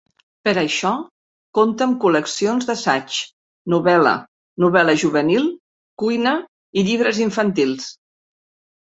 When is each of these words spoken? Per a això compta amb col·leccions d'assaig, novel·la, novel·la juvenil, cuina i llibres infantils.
Per 0.47 0.51
a 0.51 0.61
això 0.67 0.93
compta 1.57 1.87
amb 1.87 1.97
col·leccions 2.05 2.71
d'assaig, 2.71 3.19
novel·la, 3.75 4.17
novel·la 4.67 4.99
juvenil, 5.05 5.49
cuina 6.07 6.37
i 6.83 6.89
llibres 6.93 7.25
infantils. 7.31 7.97